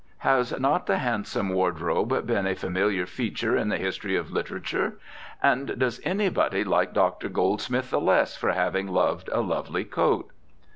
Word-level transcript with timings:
Has 0.25 0.59
not 0.59 0.87
the 0.87 0.97
handsome 0.97 1.49
wardrobe 1.49 2.25
been 2.25 2.47
a 2.47 2.55
familiar 2.55 3.05
feature 3.05 3.55
in 3.55 3.69
the 3.69 3.77
history 3.77 4.15
of 4.15 4.31
literature? 4.31 4.97
And 5.43 5.77
does 5.77 6.01
anybody 6.03 6.63
like 6.63 6.95
Dr. 6.95 7.29
Goldsmith 7.29 7.91
the 7.91 8.01
less 8.01 8.35
for 8.35 8.51
having 8.53 8.87
loved 8.87 9.29
a 9.31 9.41
lovely 9.41 9.83
coat? 9.85 10.31